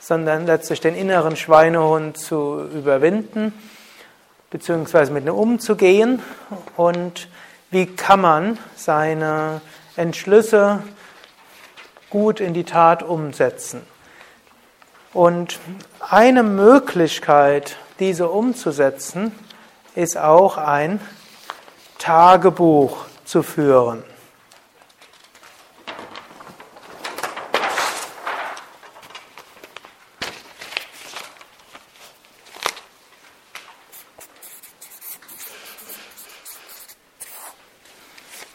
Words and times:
sondern 0.01 0.45
letztlich 0.45 0.83
den 0.83 0.95
inneren 0.95 1.37
Schweinehund 1.37 2.19
zu 2.19 2.61
überwinden, 2.75 3.55
beziehungsweise 4.51 5.15
mit 5.15 5.25
ihm 5.25 5.33
umzugehen 5.33 6.21
und 6.77 7.27
wie 7.75 7.87
kann 7.87 8.21
man 8.21 8.59
seine 8.77 9.61
Entschlüsse 9.97 10.85
gut 12.09 12.39
in 12.39 12.55
die 12.55 12.63
Tat 12.63 13.03
umsetzen. 13.03 13.83
Und 15.13 15.59
eine 15.99 16.45
Möglichkeit, 16.45 17.77
diese 17.99 18.29
umzusetzen, 18.29 19.33
ist 19.97 20.17
auch 20.17 20.57
ein 20.57 21.01
Tagebuch 21.99 23.07
zu 23.25 23.43
führen. 23.43 24.05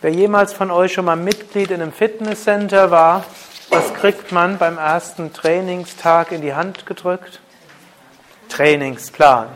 Wer 0.01 0.11
jemals 0.11 0.53
von 0.53 0.71
euch 0.71 0.93
schon 0.93 1.03
mal 1.03 1.17
Mitglied 1.17 1.71
in 1.71 1.81
einem 1.81 1.91
Fitnesscenter 1.91 2.89
war, 2.89 3.25
was 3.69 3.93
kriegt 3.95 4.31
man 4.31 4.57
beim 4.57 4.77
ersten 4.77 5.33
Trainingstag 5.33 6.31
in 6.31 6.41
die 6.41 6.53
Hand 6.53 6.85
gedrückt? 6.85 7.41
Trainingsplan. 8.47 9.49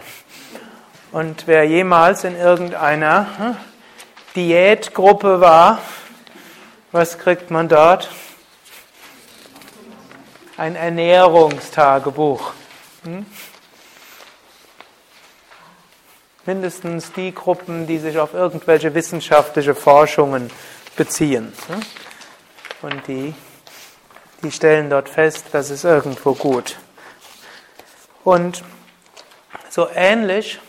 Und 1.13 1.47
wer 1.47 1.63
jemals 1.63 2.25
in 2.25 2.35
irgendeiner 2.35 3.27
hm, 3.37 3.55
Diätgruppe 4.35 5.39
war, 5.39 5.79
was 6.91 7.17
kriegt 7.19 7.49
man 7.49 7.69
dort? 7.69 8.09
Ein 10.57 10.75
Ernährungstagebuch. 10.75 12.51
Hm? 13.05 13.25
Mindestens 16.45 17.13
die 17.13 17.33
Gruppen, 17.33 17.87
die 17.87 17.99
sich 17.99 18.19
auf 18.19 18.33
irgendwelche 18.33 18.93
wissenschaftliche 18.93 19.75
Forschungen 19.75 20.49
beziehen. 20.95 21.53
Und 22.81 23.07
die 23.07 23.33
die 24.43 24.51
stellen 24.51 24.89
dort 24.89 25.07
fest, 25.07 25.45
das 25.53 25.69
ist 25.69 25.85
irgendwo 25.85 26.33
gut. 26.33 26.75
Und 28.23 28.63
so 29.69 29.87
ähnlich 29.95 30.59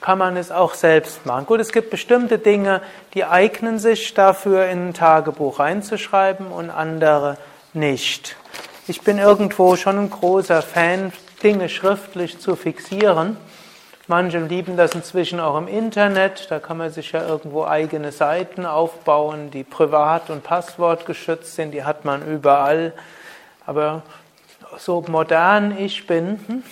kann 0.00 0.18
man 0.18 0.36
es 0.36 0.50
auch 0.50 0.74
selbst 0.74 1.24
machen. 1.24 1.46
Gut, 1.46 1.60
es 1.60 1.70
gibt 1.70 1.90
bestimmte 1.90 2.38
Dinge, 2.38 2.82
die 3.14 3.24
eignen 3.24 3.78
sich 3.78 4.12
dafür, 4.14 4.66
in 4.66 4.88
ein 4.88 4.94
Tagebuch 4.94 5.60
reinzuschreiben 5.60 6.48
und 6.48 6.70
andere 6.70 7.38
nicht. 7.72 8.36
Ich 8.88 9.02
bin 9.02 9.18
irgendwo 9.18 9.76
schon 9.76 9.98
ein 9.98 10.10
großer 10.10 10.60
Fan, 10.60 11.12
Dinge 11.44 11.68
schriftlich 11.68 12.40
zu 12.40 12.56
fixieren. 12.56 13.36
Manche 14.12 14.40
lieben 14.40 14.76
das 14.76 14.94
inzwischen 14.94 15.40
auch 15.40 15.56
im 15.56 15.66
Internet. 15.66 16.50
Da 16.50 16.58
kann 16.58 16.76
man 16.76 16.90
sich 16.90 17.12
ja 17.12 17.26
irgendwo 17.26 17.64
eigene 17.64 18.12
Seiten 18.12 18.66
aufbauen, 18.66 19.50
die 19.50 19.64
privat 19.64 20.28
und 20.28 20.44
passwortgeschützt 20.44 21.54
sind. 21.54 21.70
Die 21.70 21.82
hat 21.82 22.04
man 22.04 22.20
überall. 22.30 22.92
Aber 23.64 24.02
so 24.76 25.02
modern 25.08 25.78
ich 25.78 26.06
bin, 26.06 26.38
hm, 26.46 26.62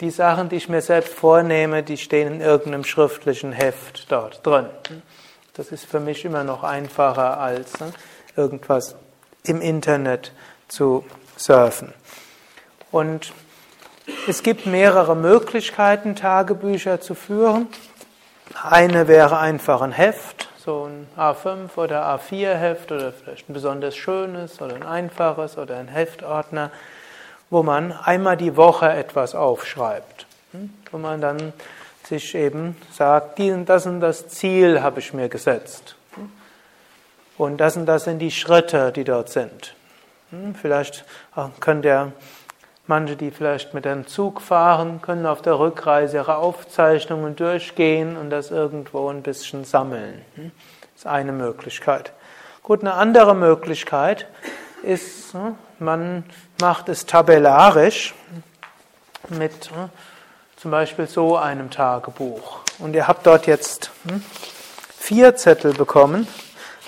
die 0.00 0.08
Sachen, 0.08 0.48
die 0.48 0.56
ich 0.56 0.70
mir 0.70 0.80
selbst 0.80 1.12
vornehme, 1.12 1.82
die 1.82 1.98
stehen 1.98 2.36
in 2.36 2.40
irgendeinem 2.40 2.84
schriftlichen 2.84 3.52
Heft 3.52 4.10
dort 4.10 4.40
drin. 4.46 4.64
Das 5.52 5.72
ist 5.72 5.84
für 5.84 6.00
mich 6.00 6.24
immer 6.24 6.42
noch 6.42 6.62
einfacher 6.62 7.38
als 7.38 7.80
hm, 7.80 7.92
irgendwas 8.34 8.96
im 9.44 9.60
Internet 9.60 10.32
zu 10.68 11.04
surfen. 11.36 11.92
Und 12.90 13.34
es 14.26 14.42
gibt 14.42 14.66
mehrere 14.66 15.14
Möglichkeiten, 15.14 16.16
Tagebücher 16.16 17.00
zu 17.00 17.14
führen. 17.14 17.68
Eine 18.62 19.08
wäre 19.08 19.38
einfach 19.38 19.80
ein 19.80 19.92
Heft, 19.92 20.48
so 20.58 20.88
ein 20.88 21.06
A5 21.16 21.76
oder 21.76 22.04
A4-Heft 22.06 22.92
oder 22.92 23.12
vielleicht 23.12 23.48
ein 23.48 23.54
besonders 23.54 23.96
schönes 23.96 24.60
oder 24.60 24.74
ein 24.76 24.82
einfaches 24.82 25.58
oder 25.58 25.76
ein 25.76 25.88
Heftordner, 25.88 26.70
wo 27.50 27.62
man 27.62 27.92
einmal 27.92 28.36
die 28.36 28.56
Woche 28.56 28.88
etwas 28.90 29.34
aufschreibt. 29.34 30.26
Hm? 30.52 30.72
Wo 30.90 30.98
man 30.98 31.20
dann 31.20 31.52
sich 32.04 32.34
eben 32.34 32.76
sagt, 32.92 33.38
das 33.66 33.86
und 33.86 34.00
das 34.00 34.28
Ziel 34.28 34.82
habe 34.82 35.00
ich 35.00 35.12
mir 35.12 35.28
gesetzt. 35.28 35.96
Hm? 36.14 36.30
Und 37.38 37.58
das 37.58 37.76
und 37.76 37.86
das 37.86 38.04
sind 38.04 38.18
die 38.18 38.30
Schritte, 38.30 38.92
die 38.92 39.04
dort 39.04 39.30
sind. 39.30 39.74
Hm? 40.30 40.54
Vielleicht 40.54 41.04
könnt 41.60 41.84
ihr 41.84 42.12
Manche, 42.86 43.14
die 43.14 43.30
vielleicht 43.30 43.74
mit 43.74 43.86
einem 43.86 44.08
Zug 44.08 44.40
fahren, 44.40 45.00
können 45.02 45.24
auf 45.24 45.40
der 45.40 45.58
Rückreise 45.58 46.16
ihre 46.16 46.36
Aufzeichnungen 46.36 47.36
durchgehen 47.36 48.16
und 48.16 48.30
das 48.30 48.50
irgendwo 48.50 49.08
ein 49.08 49.22
bisschen 49.22 49.64
sammeln. 49.64 50.22
Das 50.34 50.42
hm? 50.44 50.52
ist 50.96 51.06
eine 51.06 51.32
Möglichkeit. 51.32 52.12
Gut, 52.64 52.80
eine 52.80 52.94
andere 52.94 53.36
Möglichkeit 53.36 54.26
ist, 54.82 55.32
hm, 55.32 55.54
man 55.78 56.24
macht 56.60 56.88
es 56.88 57.06
tabellarisch 57.06 58.14
mit 59.28 59.70
hm, 59.70 59.88
zum 60.56 60.70
Beispiel 60.72 61.06
so 61.06 61.36
einem 61.36 61.70
Tagebuch. 61.70 62.60
Und 62.80 62.94
ihr 62.94 63.06
habt 63.06 63.26
dort 63.26 63.46
jetzt 63.46 63.92
vier 64.98 65.36
Zettel 65.36 65.72
bekommen. 65.72 66.26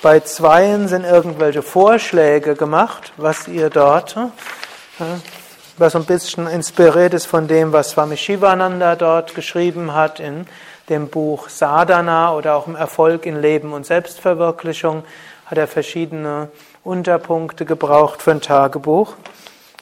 Bei 0.03 0.21
zweien 0.21 0.89
sind 0.89 1.05
irgendwelche 1.05 1.63
Vorschläge 1.63 2.57
gemacht, 2.57 3.13
was 3.17 3.47
ihr 3.47 3.71
dort 3.71 4.17
was 5.77 5.97
ein 5.97 6.05
bisschen 6.05 6.47
inspiriert 6.47 7.15
ist 7.15 7.27
von 7.27 7.49
dem, 7.49 7.73
was 7.73 7.91
Swami 7.91 8.17
Shivananda 8.17 8.97
dort 8.97 9.35
geschrieben 9.35 9.95
hat 9.95 10.21
in 10.21 10.47
dem 10.89 11.09
Buch 11.09 11.49
Sadhana 11.49 12.35
oder 12.35 12.55
auch 12.55 12.67
im 12.67 12.77
Erfolg 12.77 13.27
in 13.27 13.41
Leben 13.41 13.73
und 13.73 13.87
Selbstverwirklichung, 13.87 15.03
hat 15.47 15.59
er 15.59 15.67
verschiedene 15.67 16.49
Unterpunkte 16.85 17.65
gebraucht 17.65 18.23
für 18.23 18.33
ein 18.33 18.41
Tagebuch. 18.41 19.15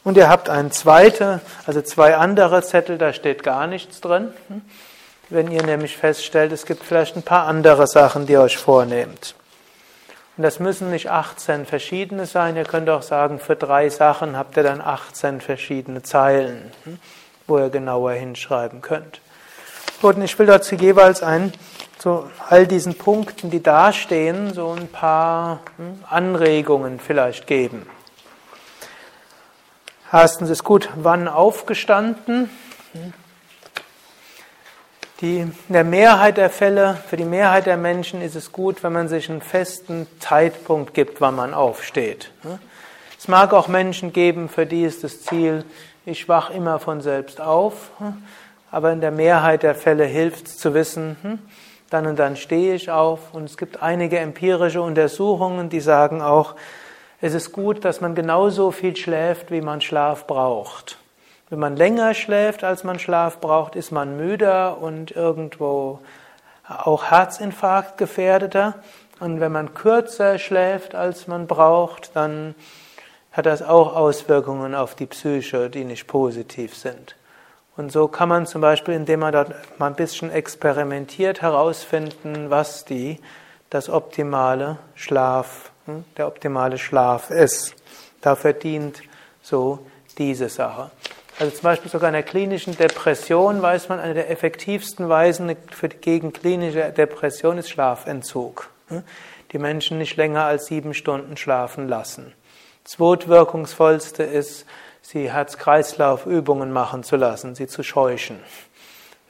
Und 0.04 0.16
ihr 0.16 0.28
habt 0.28 0.48
ein 0.48 0.72
zweite, 0.72 1.40
also 1.66 1.82
zwei 1.82 2.16
andere 2.16 2.62
Zettel, 2.62 2.98
da 2.98 3.12
steht 3.12 3.42
gar 3.42 3.66
nichts 3.66 4.00
drin. 4.00 4.28
Wenn 5.28 5.50
ihr 5.50 5.62
nämlich 5.62 5.96
feststellt, 5.96 6.52
es 6.52 6.66
gibt 6.66 6.82
vielleicht 6.82 7.16
ein 7.16 7.22
paar 7.22 7.46
andere 7.46 7.86
Sachen, 7.86 8.26
die 8.26 8.32
ihr 8.32 8.40
euch 8.40 8.56
vornehmt. 8.56 9.34
Und 10.42 10.46
das 10.46 10.58
müssen 10.58 10.90
nicht 10.90 11.08
18 11.08 11.66
verschiedene 11.66 12.26
sein. 12.26 12.56
Ihr 12.56 12.64
könnt 12.64 12.90
auch 12.90 13.02
sagen, 13.02 13.38
für 13.38 13.54
drei 13.54 13.88
Sachen 13.90 14.36
habt 14.36 14.56
ihr 14.56 14.64
dann 14.64 14.80
18 14.80 15.40
verschiedene 15.40 16.02
Zeilen, 16.02 16.72
hm, 16.82 16.98
wo 17.46 17.60
ihr 17.60 17.70
genauer 17.70 18.10
hinschreiben 18.14 18.80
könnt. 18.80 19.20
Gut, 20.00 20.16
und 20.16 20.22
ich 20.22 20.36
will 20.40 20.46
dazu 20.46 20.74
jeweils 20.74 21.22
ein, 21.22 21.52
so 21.96 22.28
all 22.48 22.66
diesen 22.66 22.98
Punkten, 22.98 23.50
die 23.50 23.62
da 23.62 23.92
stehen, 23.92 24.52
so 24.52 24.72
ein 24.72 24.88
paar 24.88 25.60
hm, 25.76 26.02
Anregungen 26.10 26.98
vielleicht 26.98 27.46
geben. 27.46 27.86
Erstens 30.12 30.50
ist 30.50 30.64
gut, 30.64 30.88
wann 30.96 31.28
aufgestanden? 31.28 32.50
Die, 35.22 35.38
in 35.38 35.54
der 35.68 35.84
Mehrheit 35.84 36.36
der 36.36 36.50
Fälle, 36.50 36.98
für 37.06 37.16
die 37.16 37.24
Mehrheit 37.24 37.66
der 37.66 37.76
Menschen 37.76 38.20
ist 38.20 38.34
es 38.34 38.50
gut, 38.50 38.82
wenn 38.82 38.92
man 38.92 39.06
sich 39.06 39.30
einen 39.30 39.40
festen 39.40 40.08
Zeitpunkt 40.18 40.94
gibt, 40.94 41.20
wann 41.20 41.36
man 41.36 41.54
aufsteht. 41.54 42.32
Es 43.16 43.28
mag 43.28 43.52
auch 43.52 43.68
Menschen 43.68 44.12
geben, 44.12 44.48
für 44.48 44.66
die 44.66 44.82
ist 44.82 45.04
das 45.04 45.22
Ziel, 45.22 45.64
ich 46.04 46.28
wach 46.28 46.50
immer 46.50 46.80
von 46.80 47.00
selbst 47.00 47.40
auf, 47.40 47.92
aber 48.72 48.90
in 48.92 49.00
der 49.00 49.12
Mehrheit 49.12 49.62
der 49.62 49.76
Fälle 49.76 50.06
hilft 50.06 50.48
es 50.48 50.58
zu 50.58 50.74
wissen, 50.74 51.38
dann 51.88 52.08
und 52.08 52.18
dann 52.18 52.34
stehe 52.34 52.74
ich 52.74 52.90
auf. 52.90 53.32
Und 53.32 53.44
es 53.44 53.56
gibt 53.56 53.80
einige 53.80 54.18
empirische 54.18 54.82
Untersuchungen, 54.82 55.68
die 55.68 55.78
sagen 55.78 56.20
auch, 56.20 56.56
es 57.20 57.34
ist 57.34 57.52
gut, 57.52 57.84
dass 57.84 58.00
man 58.00 58.16
genauso 58.16 58.72
viel 58.72 58.96
schläft, 58.96 59.52
wie 59.52 59.60
man 59.60 59.82
Schlaf 59.82 60.26
braucht. 60.26 60.98
Wenn 61.52 61.58
man 61.58 61.76
länger 61.76 62.14
schläft, 62.14 62.64
als 62.64 62.82
man 62.82 62.98
Schlaf 62.98 63.38
braucht, 63.38 63.76
ist 63.76 63.92
man 63.92 64.16
müder 64.16 64.78
und 64.78 65.10
irgendwo 65.10 65.98
auch 66.66 67.10
Herzinfarkt 67.10 67.98
gefährdeter. 67.98 68.76
Und 69.20 69.38
wenn 69.38 69.52
man 69.52 69.74
kürzer 69.74 70.38
schläft, 70.38 70.94
als 70.94 71.26
man 71.26 71.46
braucht, 71.46 72.16
dann 72.16 72.54
hat 73.32 73.44
das 73.44 73.60
auch 73.60 73.94
Auswirkungen 73.94 74.74
auf 74.74 74.94
die 74.94 75.04
Psyche, 75.04 75.68
die 75.68 75.84
nicht 75.84 76.06
positiv 76.06 76.74
sind. 76.74 77.16
Und 77.76 77.92
so 77.92 78.08
kann 78.08 78.30
man 78.30 78.46
zum 78.46 78.62
Beispiel, 78.62 78.94
indem 78.94 79.20
man 79.20 79.34
dort 79.34 79.78
mal 79.78 79.88
ein 79.88 79.94
bisschen 79.94 80.30
experimentiert, 80.30 81.42
herausfinden, 81.42 82.48
was 82.48 82.86
die 82.86 83.20
das 83.68 83.90
optimale 83.90 84.78
Schlaf, 84.94 85.70
hm, 85.84 86.06
der 86.16 86.28
optimale 86.28 86.78
Schlaf 86.78 87.28
ist. 87.28 87.74
Dafür 88.22 88.54
dient 88.54 89.02
so 89.42 89.80
diese 90.16 90.48
Sache. 90.48 90.90
Also 91.38 91.52
zum 91.56 91.62
Beispiel 91.62 91.90
sogar 91.90 92.08
in 92.08 92.14
der 92.14 92.22
klinischen 92.22 92.76
Depression 92.76 93.62
weiß 93.62 93.88
man, 93.88 93.98
eine 93.98 94.14
der 94.14 94.30
effektivsten 94.30 95.08
Weisen 95.08 95.56
für 95.70 95.88
gegen 95.88 96.32
klinische 96.32 96.92
Depression 96.92 97.58
ist 97.58 97.70
Schlafentzug. 97.70 98.70
Hm, 98.88 99.02
die 99.52 99.58
Menschen 99.58 99.98
nicht 99.98 100.16
länger 100.16 100.44
als 100.44 100.66
sieben 100.66 100.94
Stunden 100.94 101.36
schlafen 101.36 101.88
lassen. 101.88 102.32
Zweitwirkungsvollste 102.84 104.22
ist, 104.22 104.66
sie 105.02 105.30
Herz-Kreislauf-Übungen 105.30 106.72
machen 106.72 107.02
zu 107.02 107.16
lassen, 107.16 107.54
sie 107.54 107.66
zu 107.66 107.82
scheuchen. 107.82 108.38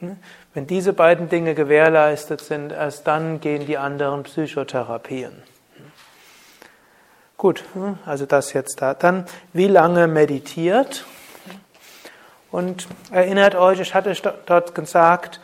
Hm? 0.00 0.16
Wenn 0.54 0.66
diese 0.66 0.92
beiden 0.92 1.28
Dinge 1.28 1.54
gewährleistet 1.54 2.40
sind, 2.40 2.72
erst 2.72 3.06
dann 3.06 3.40
gehen 3.40 3.66
die 3.66 3.78
anderen 3.78 4.24
Psychotherapien. 4.24 5.32
Gut, 7.36 7.64
hm? 7.74 7.98
also 8.04 8.26
das 8.26 8.52
jetzt 8.52 8.80
da. 8.82 8.94
Dann, 8.94 9.26
wie 9.52 9.66
lange 9.66 10.06
meditiert? 10.06 11.04
Und 12.52 12.86
erinnert 13.10 13.54
euch, 13.54 13.80
ich 13.80 13.94
hatte 13.94 14.14
dort 14.46 14.74
gesagt, 14.74 15.40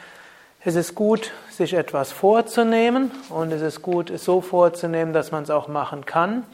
es 0.63 0.75
ist 0.75 0.95
gut, 0.95 1.33
sich 1.51 1.73
etwas 1.73 2.13
vorzunehmen 2.13 3.11
und 3.31 3.51
es 3.51 3.63
ist 3.63 3.81
gut, 3.81 4.11
es 4.11 4.25
so 4.25 4.43
vorzunehmen, 4.43 5.15
dass 5.15 5.33
man 5.33 5.43
es 5.43 5.51
auch 5.51 5.69
machen 5.69 6.05
kann. 6.05 6.45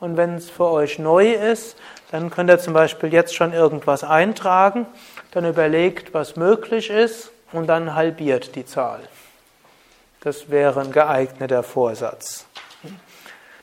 Und 0.00 0.18
wenn 0.18 0.34
es 0.34 0.50
für 0.50 0.66
euch 0.66 0.98
neu 0.98 1.32
ist, 1.32 1.76
dann 2.10 2.30
könnt 2.30 2.50
ihr 2.50 2.58
zum 2.58 2.74
Beispiel 2.74 3.12
jetzt 3.12 3.34
schon 3.34 3.54
irgendwas 3.54 4.04
eintragen, 4.04 4.86
dann 5.30 5.46
überlegt, 5.46 6.12
was 6.12 6.36
möglich 6.36 6.90
ist 6.90 7.30
und 7.52 7.66
dann 7.66 7.94
halbiert 7.94 8.54
die 8.54 8.66
Zahl. 8.66 9.00
Das 10.20 10.50
wäre 10.50 10.80
ein 10.80 10.92
geeigneter 10.92 11.62
Vorsatz. 11.62 12.44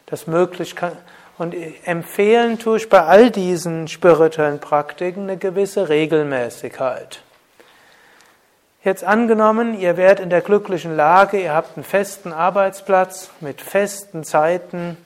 Das 0.07 0.25
möglich 0.25 0.75
kann, 0.75 0.93
und 1.39 1.55
empfehlen 1.85 2.59
tue 2.59 2.77
ich 2.77 2.89
bei 2.89 3.01
all 3.01 3.31
diesen 3.31 3.87
spirituellen 3.87 4.59
Praktiken 4.59 5.23
eine 5.23 5.37
gewisse 5.37 5.89
Regelmäßigkeit. 5.89 7.21
Jetzt 8.83 9.03
angenommen, 9.03 9.77
ihr 9.77 9.97
werdet 9.97 10.19
in 10.19 10.29
der 10.29 10.41
glücklichen 10.41 10.95
Lage, 10.95 11.41
ihr 11.41 11.53
habt 11.53 11.75
einen 11.75 11.83
festen 11.83 12.31
Arbeitsplatz 12.31 13.31
mit 13.39 13.61
festen 13.61 14.23
Zeiten, 14.23 14.97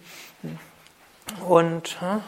und 1.47 1.97
hm, 2.00 2.21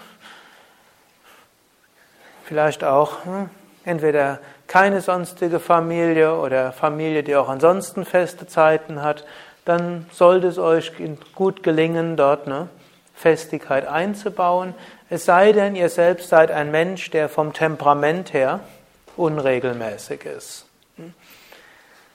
vielleicht 2.44 2.84
auch 2.84 3.26
hm, 3.26 3.50
entweder 3.84 4.40
keine 4.68 5.02
sonstige 5.02 5.60
Familie 5.60 6.38
oder 6.38 6.72
Familie, 6.72 7.24
die 7.24 7.36
auch 7.36 7.50
ansonsten 7.50 8.06
feste 8.06 8.48
Zeiten 8.48 9.02
hat, 9.02 9.26
dann 9.64 10.08
sollte 10.12 10.48
es 10.48 10.58
euch 10.58 10.94
gut 11.34 11.64
gelingen, 11.64 12.16
dort 12.16 12.48
eine 12.48 12.70
Festigkeit 13.16 13.88
einzubauen. 13.88 14.76
Es 15.10 15.26
sei 15.26 15.52
denn, 15.52 15.76
ihr 15.76 15.90
selbst 15.90 16.30
seid 16.30 16.52
ein 16.52 16.72
Mensch, 16.72 17.10
der 17.12 17.30
vom 17.30 17.54
Temperament 17.54 18.34
her 18.34 18.60
unregelmäßig 19.16 20.26
ist. 20.26 20.66
Hm. 20.98 21.14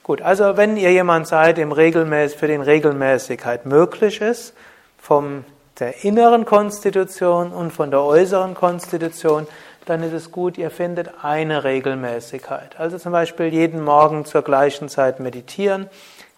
Gut, 0.02 0.22
also 0.22 0.56
wenn 0.56 0.76
ihr 0.76 0.92
jemand 0.92 1.26
seid, 1.26 1.56
dem 1.56 1.72
regelmäßig, 1.72 2.38
für 2.38 2.46
den 2.46 2.62
Regelmäßigkeit 2.62 3.66
möglich 3.66 4.20
ist, 4.20 4.54
vom 4.98 5.44
der 5.78 6.04
inneren 6.04 6.44
Konstitution 6.44 7.52
und 7.52 7.72
von 7.72 7.90
der 7.90 8.02
äußeren 8.02 8.54
Konstitution, 8.54 9.46
dann 9.86 10.02
ist 10.02 10.12
es 10.12 10.30
gut, 10.30 10.58
ihr 10.58 10.70
findet 10.70 11.24
eine 11.24 11.64
Regelmäßigkeit. 11.64 12.78
Also 12.78 12.98
zum 12.98 13.12
Beispiel 13.12 13.46
jeden 13.46 13.82
Morgen 13.82 14.26
zur 14.26 14.42
gleichen 14.42 14.88
Zeit 14.88 15.20
meditieren, 15.20 15.88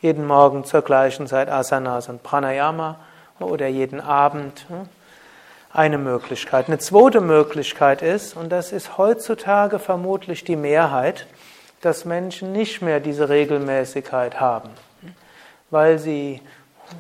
jeden 0.01 0.27
Morgen 0.27 0.65
zur 0.65 0.83
gleichen 0.83 1.27
Zeit 1.27 1.49
Asanas 1.49 2.09
und 2.09 2.23
Pranayama 2.23 3.01
oder 3.43 3.67
jeden 3.69 4.01
Abend. 4.01 4.67
Eine 5.75 5.97
Möglichkeit. 5.97 6.69
Eine 6.69 6.79
zweite 6.79 7.23
Möglichkeit 7.23 8.03
ist, 8.03 8.37
und 8.37 8.51
das 8.51 8.73
ist 8.73 8.99
heutzutage 8.99 9.79
vermutlich 9.79 10.45
die 10.45 10.57
Mehrheit, 10.57 11.27
dass 11.81 12.05
Menschen 12.05 12.53
nicht 12.53 12.83
mehr 12.83 13.01
diese 13.01 13.31
Regelmäßigkeit 13.31 14.39
haben, 14.39 14.69
weil 15.71 15.99
sie 15.99 16.43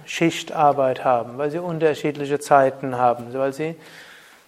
Schichtarbeit 0.06 1.04
haben, 1.04 1.38
weil 1.38 1.50
sie 1.50 1.58
unterschiedliche 1.58 2.40
Zeiten 2.40 2.96
haben, 2.96 3.32
weil 3.34 3.52
sie 3.52 3.76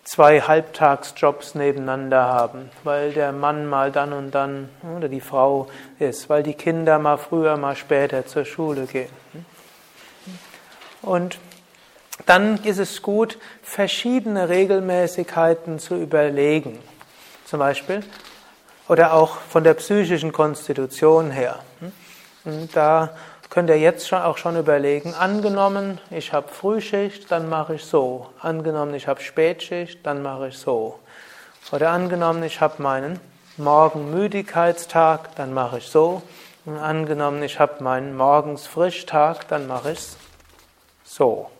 zwei 0.04 0.40
Halbtagsjobs 0.40 1.54
nebeneinander 1.54 2.24
haben, 2.24 2.70
weil 2.82 3.12
der 3.12 3.32
Mann 3.32 3.66
mal 3.66 3.90
dann 3.90 4.12
und 4.12 4.32
dann 4.32 4.68
oder 4.96 5.08
die 5.08 5.20
Frau 5.20 5.68
ist, 5.98 6.28
weil 6.28 6.42
die 6.42 6.54
Kinder 6.54 6.98
mal 6.98 7.16
früher, 7.16 7.56
mal 7.56 7.76
später 7.76 8.26
zur 8.26 8.44
Schule 8.44 8.86
gehen. 8.86 9.10
Und 11.02 11.38
dann 12.26 12.62
ist 12.64 12.78
es 12.78 13.02
gut, 13.02 13.38
verschiedene 13.62 14.48
Regelmäßigkeiten 14.48 15.78
zu 15.78 15.96
überlegen. 15.96 16.78
Zum 17.44 17.58
Beispiel, 17.58 18.02
oder 18.88 19.14
auch 19.14 19.36
von 19.36 19.64
der 19.64 19.74
psychischen 19.74 20.32
Konstitution 20.32 21.30
her. 21.30 21.60
Und 22.44 22.74
da 22.76 23.10
könnt 23.50 23.70
ihr 23.70 23.78
jetzt 23.78 24.08
schon 24.08 24.20
auch 24.20 24.36
schon 24.36 24.56
überlegen, 24.56 25.14
angenommen, 25.14 26.00
ich 26.10 26.32
habe 26.32 26.48
Frühschicht, 26.48 27.30
dann 27.30 27.48
mache 27.48 27.76
ich 27.76 27.84
so. 27.84 28.30
Angenommen, 28.40 28.94
ich 28.94 29.06
habe 29.08 29.20
Spätschicht, 29.20 30.04
dann 30.04 30.22
mache 30.22 30.48
ich 30.48 30.58
so. 30.58 30.98
Oder 31.72 31.90
angenommen, 31.90 32.42
ich 32.42 32.60
habe 32.60 32.82
meinen 32.82 33.20
Morgenmüdigkeitstag, 33.56 35.36
dann 35.36 35.54
mache 35.54 35.78
ich 35.78 35.86
so. 35.86 36.22
Und 36.64 36.78
angenommen, 36.78 37.42
ich 37.42 37.60
habe 37.60 37.82
meinen 37.82 38.16
Morgensfrischtag, 38.16 39.48
dann 39.48 39.66
mache 39.66 39.92
ich 39.92 40.00
so. 41.04 41.50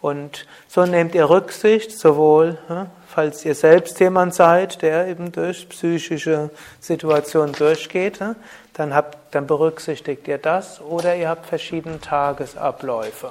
Und 0.00 0.46
so 0.66 0.84
nehmt 0.84 1.14
ihr 1.14 1.30
Rücksicht, 1.30 1.92
sowohl 1.92 2.58
falls 3.06 3.44
ihr 3.44 3.54
selbst 3.54 4.00
jemand 4.00 4.34
seid, 4.34 4.82
der 4.82 5.06
eben 5.06 5.30
durch 5.30 5.68
psychische 5.68 6.50
Situationen 6.80 7.54
durchgeht, 7.54 8.18
dann, 8.72 8.94
habt, 8.94 9.18
dann 9.34 9.46
berücksichtigt 9.46 10.26
ihr 10.26 10.38
das 10.38 10.80
oder 10.80 11.14
ihr 11.14 11.28
habt 11.28 11.46
verschiedene 11.46 12.00
Tagesabläufe. 12.00 13.30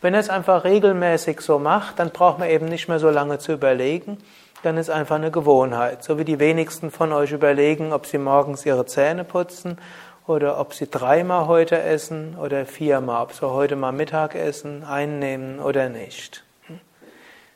Wenn 0.00 0.14
ihr 0.14 0.20
es 0.20 0.30
einfach 0.30 0.64
regelmäßig 0.64 1.40
so 1.42 1.60
macht, 1.60 2.00
dann 2.00 2.10
braucht 2.10 2.40
man 2.40 2.48
eben 2.48 2.66
nicht 2.66 2.88
mehr 2.88 2.98
so 2.98 3.10
lange 3.10 3.38
zu 3.38 3.52
überlegen, 3.52 4.18
dann 4.64 4.76
ist 4.76 4.90
einfach 4.90 5.16
eine 5.16 5.30
Gewohnheit. 5.30 6.02
So 6.02 6.18
wie 6.18 6.24
die 6.24 6.38
wenigsten 6.38 6.90
von 6.90 7.12
euch 7.12 7.30
überlegen, 7.32 7.92
ob 7.92 8.06
sie 8.06 8.18
morgens 8.18 8.64
ihre 8.66 8.86
Zähne 8.86 9.24
putzen 9.24 9.78
oder 10.26 10.58
ob 10.58 10.74
sie 10.74 10.88
dreimal 10.88 11.46
heute 11.46 11.80
essen 11.80 12.36
oder 12.36 12.66
viermal, 12.66 13.22
ob 13.22 13.32
sie 13.32 13.48
heute 13.48 13.76
mal 13.76 13.92
Mittag 13.92 14.34
essen, 14.34 14.84
einnehmen 14.84 15.60
oder 15.60 15.88
nicht. 15.88 16.44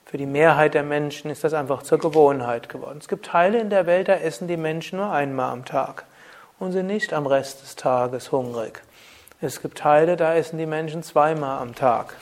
Für 0.05 0.19
die 0.19 0.27
Mehrheit 0.27 0.75
der 0.75 0.85
Menschen 0.85 1.31
ist 1.31 1.43
das 1.43 1.53
einfach 1.53 1.83
zur 1.83 1.99
Gewohnheit 1.99 2.69
geworden. 2.69 2.99
Es 3.01 3.09
gibt 3.09 3.27
Teile 3.27 3.61
in 3.61 3.71
der 3.71 3.87
Welt, 3.87 4.09
da 4.09 4.15
essen 4.15 4.47
die 4.47 4.57
Menschen 4.57 4.99
nur 4.99 5.11
einmal 5.11 5.53
am 5.53 5.65
Tag 5.65 6.05
und 6.59 6.73
sind 6.73 6.87
nicht 6.87 7.13
am 7.13 7.27
Rest 7.27 7.63
des 7.63 7.75
Tages 7.75 8.31
hungrig. 8.31 8.83
Es 9.41 9.61
gibt 9.61 9.79
Teile, 9.79 10.17
da 10.17 10.35
essen 10.35 10.59
die 10.59 10.67
Menschen 10.67 11.03
zweimal 11.03 11.61
am 11.61 11.75
Tag. 11.75 12.15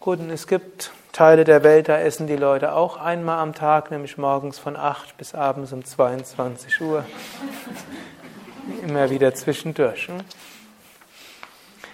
Gut, 0.00 0.18
und 0.18 0.30
es 0.30 0.46
gibt 0.46 0.90
Teile 1.12 1.44
der 1.44 1.62
Welt, 1.62 1.88
da 1.88 1.98
essen 1.98 2.26
die 2.26 2.36
Leute 2.36 2.72
auch 2.74 2.98
einmal 2.98 3.38
am 3.38 3.54
Tag, 3.54 3.90
nämlich 3.90 4.18
morgens 4.18 4.58
von 4.58 4.76
8 4.76 5.16
bis 5.16 5.34
abends 5.34 5.72
um 5.72 5.84
22 5.84 6.80
Uhr. 6.82 7.04
Immer 8.82 9.10
wieder 9.10 9.34
zwischendurch. 9.34 10.08
Hm? 10.08 10.20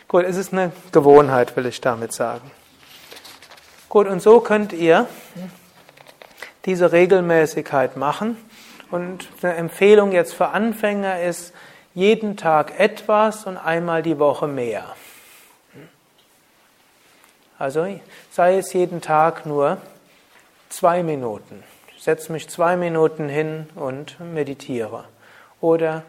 Gut, 0.09 0.25
es 0.25 0.37
ist 0.37 0.53
eine 0.53 0.73
Gewohnheit, 0.93 1.57
will 1.57 1.67
ich 1.67 1.81
damit 1.81 2.13
sagen. 2.13 2.51
Gut, 3.89 4.07
und 4.07 4.21
so 4.21 4.41
könnt 4.41 4.73
ihr 4.73 5.07
diese 6.65 6.93
Regelmäßigkeit 6.93 7.97
machen. 7.97 8.37
Und 8.91 9.29
eine 9.43 9.55
Empfehlung 9.55 10.13
jetzt 10.13 10.35
für 10.35 10.49
Anfänger 10.49 11.23
ist, 11.23 11.53
jeden 11.95 12.37
Tag 12.37 12.79
etwas 12.79 13.47
und 13.47 13.57
einmal 13.57 14.03
die 14.03 14.19
Woche 14.19 14.47
mehr. 14.47 14.97
Also 17.59 17.87
sei 18.31 18.59
es 18.59 18.73
jeden 18.73 19.01
Tag 19.01 19.47
nur 19.47 19.79
zwei 20.69 21.03
Minuten. 21.03 21.63
Ich 21.97 22.03
setze 22.03 22.33
mich 22.33 22.49
zwei 22.49 22.77
Minuten 22.77 23.29
hin 23.29 23.69
und 23.75 24.19
meditiere. 24.21 25.05
Oder 25.61 26.03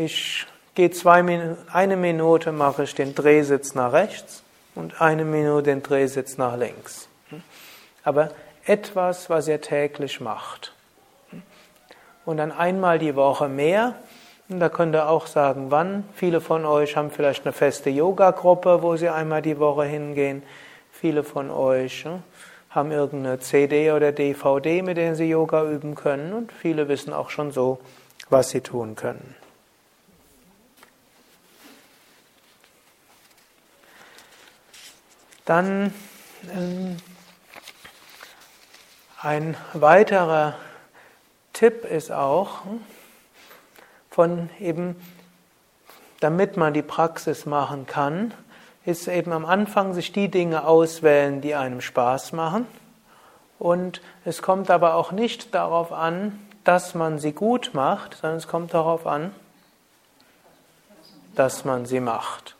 ich 0.00 0.46
gehe 0.74 0.90
zwei 0.90 1.22
Minuten, 1.22 1.58
eine 1.70 1.96
Minute 1.96 2.52
mache 2.52 2.84
ich 2.84 2.94
den 2.94 3.14
Drehsitz 3.14 3.74
nach 3.74 3.92
rechts 3.92 4.42
und 4.74 5.00
eine 5.00 5.24
Minute 5.24 5.64
den 5.64 5.82
Drehsitz 5.82 6.38
nach 6.38 6.56
links. 6.56 7.08
Aber 8.02 8.30
etwas, 8.64 9.28
was 9.28 9.46
ihr 9.46 9.60
täglich 9.60 10.20
macht 10.20 10.72
und 12.24 12.38
dann 12.38 12.50
einmal 12.50 12.98
die 12.98 13.14
Woche 13.14 13.48
mehr. 13.48 13.94
Und 14.48 14.60
da 14.60 14.68
könnt 14.68 14.94
ihr 14.96 15.08
auch 15.08 15.26
sagen, 15.26 15.66
wann. 15.70 16.04
Viele 16.14 16.40
von 16.40 16.64
euch 16.64 16.96
haben 16.96 17.10
vielleicht 17.10 17.44
eine 17.44 17.52
feste 17.52 17.90
Yoga-Gruppe, 17.90 18.82
wo 18.82 18.96
sie 18.96 19.08
einmal 19.08 19.42
die 19.42 19.58
Woche 19.58 19.84
hingehen. 19.84 20.42
Viele 20.90 21.22
von 21.22 21.50
euch 21.50 22.04
ne, 22.04 22.22
haben 22.70 22.90
irgendeine 22.90 23.38
CD 23.38 23.92
oder 23.92 24.12
DVD, 24.12 24.82
mit 24.82 24.96
denen 24.96 25.14
sie 25.14 25.28
Yoga 25.28 25.70
üben 25.70 25.94
können. 25.94 26.32
Und 26.32 26.52
viele 26.52 26.88
wissen 26.88 27.12
auch 27.12 27.30
schon 27.30 27.52
so, 27.52 27.78
was 28.28 28.50
sie 28.50 28.60
tun 28.60 28.96
können. 28.96 29.36
Dann 35.50 35.92
ähm, 36.54 36.96
ein 39.20 39.56
weiterer 39.72 40.54
Tipp 41.52 41.84
ist 41.84 42.12
auch 42.12 42.64
hm, 42.64 42.84
von 44.12 44.50
eben, 44.60 44.94
damit 46.20 46.56
man 46.56 46.72
die 46.72 46.82
Praxis 46.82 47.46
machen 47.46 47.86
kann, 47.86 48.32
ist 48.84 49.08
eben 49.08 49.32
am 49.32 49.44
Anfang 49.44 49.92
sich 49.92 50.12
die 50.12 50.28
Dinge 50.28 50.68
auswählen, 50.68 51.40
die 51.40 51.56
einem 51.56 51.80
Spaß 51.80 52.30
machen. 52.30 52.68
Und 53.58 54.02
es 54.24 54.42
kommt 54.42 54.70
aber 54.70 54.94
auch 54.94 55.10
nicht 55.10 55.52
darauf 55.52 55.90
an, 55.90 56.38
dass 56.62 56.94
man 56.94 57.18
sie 57.18 57.32
gut 57.32 57.72
macht, 57.72 58.18
sondern 58.20 58.38
es 58.38 58.46
kommt 58.46 58.72
darauf 58.72 59.04
an, 59.04 59.34
dass 61.34 61.64
man 61.64 61.86
sie 61.86 61.98
macht. 61.98 62.54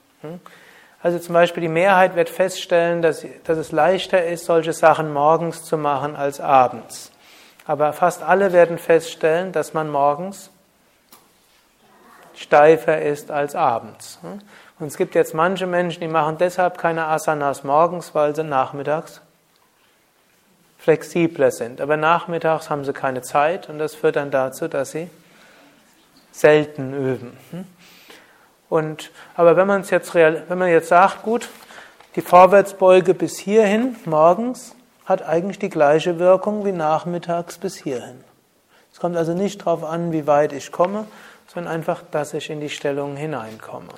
Also 1.03 1.19
zum 1.19 1.33
Beispiel 1.33 1.63
die 1.63 1.69
Mehrheit 1.69 2.15
wird 2.15 2.29
feststellen, 2.29 3.01
dass, 3.01 3.25
dass 3.45 3.57
es 3.57 3.73
leichter 3.73 4.25
ist, 4.25 4.45
solche 4.45 4.73
Sachen 4.73 5.13
morgens 5.13 5.65
zu 5.65 5.79
machen 5.79 6.15
als 6.15 6.41
abends. 6.41 7.11
Aber 7.67 7.93
fast 7.93 8.23
alle 8.23 8.53
werden 8.53 8.79
feststellen, 8.79 9.53
dass 9.53 9.73
man 9.73 9.89
morgens 9.89 10.51
steifer 12.35 13.01
ist 13.01 13.31
als 13.31 13.55
abends. 13.55 14.19
Und 14.79 14.87
es 14.87 14.97
gibt 14.97 15.15
jetzt 15.15 15.35
manche 15.35 15.67
Menschen, 15.67 16.01
die 16.01 16.09
machen 16.09 16.39
deshalb 16.39 16.79
keine 16.79 17.07
Asanas 17.07 17.65
morgens, 17.65 18.15
weil 18.15 18.35
sie 18.35 18.45
nachmittags 18.45 19.21
flexibler 20.79 21.51
sind. 21.51 21.81
Aber 21.81 21.97
nachmittags 21.97 22.71
haben 22.71 22.85
sie 22.85 22.93
keine 22.93 23.23
Zeit 23.23 23.69
und 23.69 23.79
das 23.79 23.95
führt 23.95 24.17
dann 24.17 24.31
dazu, 24.31 24.69
dass 24.69 24.93
sie 24.93 25.11
selten 26.33 26.95
üben. 26.95 27.37
Und, 28.71 29.11
aber 29.35 29.57
wenn 29.57 29.67
man 29.67 29.83
es 29.83 29.91
jetzt 29.91 30.15
real, 30.15 30.45
wenn 30.49 30.57
man 30.57 30.71
jetzt 30.71 30.89
sagt, 30.89 31.23
gut, 31.23 31.51
die 32.15 32.23
Vorwärtsbeuge 32.23 33.15
bis 33.15 33.39
hierhin 33.39 33.97
morgens 34.07 34.75
hat 35.05 35.23
eigentlich 35.23 35.59
die 35.59 35.69
gleiche 35.69 36.19
Wirkung 36.21 36.65
wie 36.65 36.73
nachmittags 36.73 37.59
bis 37.59 37.77
hierhin. 37.77 38.25
Es 38.93 39.01
kommt 39.01 39.17
also 39.17 39.35
nicht 39.35 39.61
darauf 39.61 39.83
an, 39.85 40.13
wie 40.13 40.27
weit 40.29 40.53
ich 40.53 40.71
komme, 40.71 41.07
sondern 41.53 41.73
einfach, 41.73 42.03
dass 42.13 42.33
ich 42.33 42.49
in 42.49 42.61
die 42.61 42.71
Stellung 42.71 43.17
hineinkomme. 43.17 43.93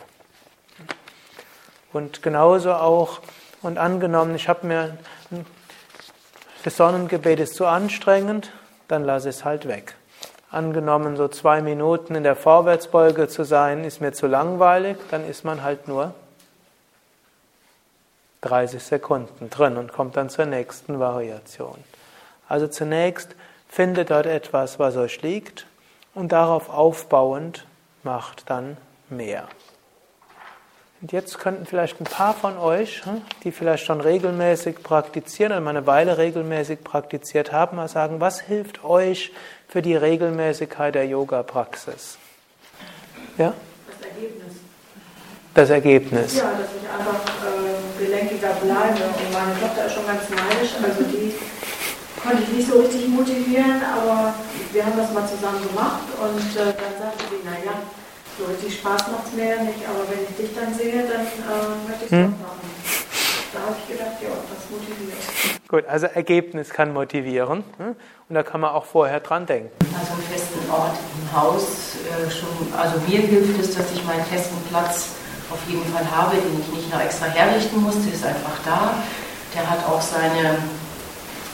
Und 1.93 2.23
genauso 2.23 2.73
auch, 2.73 3.21
und 3.61 3.77
angenommen, 3.77 4.35
ich 4.35 4.49
habe 4.49 4.67
mir, 4.67 4.97
das 6.65 6.79
Sonnengebet 6.79 7.41
ist 7.41 7.57
zu 7.57 7.67
anstrengend, 7.67 8.53
dann 8.89 9.05
lasse 9.05 9.29
ich 9.29 9.37
es 9.37 9.45
halt 9.45 9.69
weg. 9.69 9.97
Angenommen, 10.53 11.17
so 11.17 11.29
zwei 11.29 11.63
Minuten 11.63 12.15
in 12.15 12.25
der 12.25 12.37
Vorwärtsbeuge 12.37 13.27
zu 13.27 13.43
sein, 13.43 13.85
ist 13.85 14.03
mir 14.03 14.13
zu 14.13 14.27
langweilig, 14.27 14.99
dann 15.11 15.27
ist 15.27 15.47
man 15.47 15.63
halt 15.63 15.89
nur 15.89 16.15
30 18.43 18.83
Sekunden 18.83 19.49
drin 19.49 19.79
und 19.79 19.93
kommt 19.93 20.17
dann 20.17 20.29
zur 20.29 20.45
nächsten 20.45 21.01
Variation. 21.01 21.83
Also 22.49 22.69
zunächst 22.69 23.35
findet 23.67 24.11
dort 24.11 24.27
etwas, 24.27 24.79
was 24.79 24.97
euch 24.97 25.23
liegt 25.23 25.67
und 26.15 26.33
darauf 26.33 26.69
aufbauend 26.69 27.65
macht 28.03 28.51
dann 28.51 28.77
mehr. 29.09 29.49
Und 31.03 31.11
jetzt 31.11 31.41
könnten 31.41 31.67
vielleicht 31.67 32.01
ein 32.01 32.05
paar 32.05 32.33
von 32.33 32.57
euch, 32.57 33.05
hm, 33.05 33.23
die 33.43 33.51
vielleicht 33.51 33.85
schon 33.85 34.01
regelmäßig 34.01 34.85
praktizieren 34.85 35.51
oder 35.51 35.61
mal 35.61 35.71
eine 35.71 35.85
Weile 35.85 36.17
regelmäßig 36.17 36.85
praktiziert 36.85 37.51
haben, 37.51 37.77
mal 37.77 37.89
sagen, 37.89 38.21
was 38.21 38.39
hilft 38.39 38.85
euch 38.85 39.33
für 39.67 39.83
die 39.83 39.97
Regelmäßigkeit 39.97 40.95
der 40.95 41.07
Yoga-Praxis? 41.07 42.19
Ja? 43.37 43.53
Das 43.89 44.09
Ergebnis. 44.09 44.55
Das 45.55 45.71
Ergebnis. 45.71 46.37
Ja, 46.37 46.53
dass 46.53 46.71
ich 46.71 46.89
einfach 46.89 47.21
äh, 47.51 48.05
gelenkiger 48.05 48.53
bleibe. 48.63 49.03
Und 49.03 49.33
meine 49.33 49.59
Tochter 49.59 49.87
ist 49.87 49.95
schon 49.95 50.07
ganz 50.07 50.23
neidisch, 50.31 50.71
also 50.81 51.03
die 51.03 51.35
konnte 52.23 52.45
ich 52.45 52.49
nicht 52.59 52.69
so 52.71 52.79
richtig 52.79 53.09
motivieren, 53.09 53.83
aber 53.83 54.35
wir 54.71 54.87
haben 54.87 54.97
das 54.97 55.13
mal 55.13 55.27
zusammen 55.27 55.67
gemacht 55.67 56.07
und 56.23 56.61
äh, 56.61 56.67
dann 56.67 56.95
sagte 56.97 57.25
sie, 57.29 57.45
naja, 57.45 57.75
so 58.39 58.45
richtig 58.47 58.79
Spaß 58.79 59.09
macht 59.09 59.27
es 59.27 59.33
mir 59.33 59.57
ja 59.57 59.63
nicht, 59.63 59.81
aber 59.89 60.09
wenn 60.09 60.25
ich 60.25 60.37
dich 60.37 60.55
dann 60.55 60.73
sehe, 60.75 61.03
dann 61.05 61.21
äh, 61.21 61.89
möchte 61.89 62.05
ich 62.07 62.13
es 62.13 62.19
hm. 62.19 62.33
doch 62.33 62.49
machen. 62.49 62.73
Da 63.53 63.59
habe 63.61 63.77
ich 63.79 63.93
gedacht, 63.93 64.17
ja, 64.23 64.29
das 64.33 64.71
motiviert. 64.71 65.69
Gut, 65.69 65.85
also 65.87 66.07
Ergebnis 66.07 66.71
kann 66.71 66.93
motivieren 66.93 67.65
hm? 67.77 67.97
und 68.29 68.35
da 68.35 68.43
kann 68.43 68.61
man 68.63 68.71
auch 68.71 68.87
vorher 68.87 69.21
dran 69.21 69.45
denken. 69.45 69.71
Also 69.99 70.13
einen 70.15 70.23
festen 70.23 70.71
Ort 70.71 70.97
im 71.21 71.37
Haus, 71.37 71.97
äh, 72.09 72.31
schon, 72.31 72.73
also 72.79 72.99
mir 73.07 73.21
hilft 73.21 73.61
es, 73.61 73.77
dass 73.77 73.93
ich 73.93 74.03
meinen 74.05 74.25
festen 74.25 74.57
Platz 74.71 75.09
auf 75.51 75.61
jeden 75.69 75.85
Fall 75.93 76.11
habe, 76.11 76.37
den 76.37 76.61
ich 76.61 76.69
nicht 76.75 76.93
noch 76.93 77.01
extra 77.01 77.27
herrichten 77.27 77.83
muss, 77.83 77.95
der 78.05 78.15
ist 78.15 78.25
einfach 78.25 78.57
da. 78.65 78.95
Der 79.55 79.69
hat 79.69 79.85
auch 79.87 80.01
seine, 80.01 80.57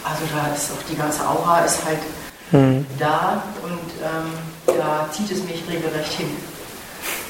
also 0.05 0.23
da 0.33 0.55
ist 0.55 0.71
auch 0.71 0.83
die 0.89 0.97
ganze 0.97 1.29
Aura 1.29 1.65
ist 1.65 1.85
halt 1.85 1.99
mhm. 2.53 2.87
da 2.97 3.43
und 3.65 3.91
ähm, 4.03 4.77
da 4.79 5.09
zieht 5.11 5.33
es 5.33 5.43
mich 5.43 5.65
regelrecht 5.69 6.13
hin. 6.13 6.31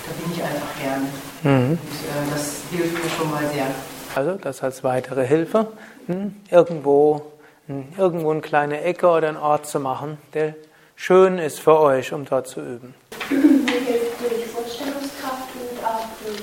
Da 0.09 0.15
bin 0.23 0.33
ich 0.33 0.43
einfach 0.43 0.75
gern. 0.81 1.07
Mhm. 1.43 1.71
Und 1.71 1.79
äh, 1.79 2.31
das 2.33 2.63
hilft 2.71 3.05
mir 3.05 3.11
schon 3.11 3.31
mal 3.31 3.45
sehr. 3.53 3.67
Also 4.15 4.33
das 4.33 4.63
als 4.63 4.83
weitere 4.83 5.27
Hilfe, 5.27 5.69
hm, 6.07 6.35
irgendwo, 6.51 7.23
hm, 7.67 7.89
irgendwo 7.97 8.31
eine 8.31 8.41
kleine 8.41 8.81
Ecke 8.81 9.07
oder 9.09 9.29
einen 9.29 9.37
Ort 9.37 9.67
zu 9.67 9.81
machen, 9.81 10.19
der 10.35 10.55
schön 10.97 11.39
ist 11.39 11.61
für 11.61 11.79
euch, 11.79 12.13
um 12.13 12.25
dort 12.25 12.49
zu 12.49 12.61
üben. 12.61 12.95
Mir 13.31 13.37
hilft 13.37 14.21
durch 14.21 14.47
Vorstellungskraft 14.47 15.49
und 15.55 15.85
auch 15.85 16.07
durch 16.25 16.43